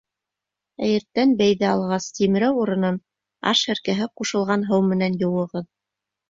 [0.85, 2.97] Ә иртән бәйҙе алғас, тимрәү урынын
[3.53, 5.71] аш һеркәһе ҡушылған һыу менән йыуығыҙ.